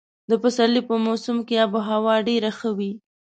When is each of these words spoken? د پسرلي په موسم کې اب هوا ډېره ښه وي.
د 0.29 0.31
پسرلي 0.43 0.81
په 0.89 0.95
موسم 1.05 1.37
کې 1.47 1.55
اب 1.65 1.73
هوا 1.89 2.15
ډېره 2.27 2.51
ښه 2.59 2.69
وي. 2.77 2.91